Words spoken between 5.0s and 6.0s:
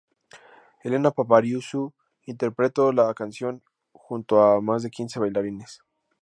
bailarines.